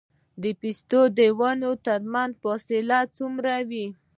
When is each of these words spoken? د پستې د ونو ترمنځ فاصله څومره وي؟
د 0.41 0.43
پستې 0.59 1.01
د 1.17 1.19
ونو 1.39 1.71
ترمنځ 1.85 2.31
فاصله 2.43 2.99
څومره 3.17 3.53
وي؟ 3.69 3.85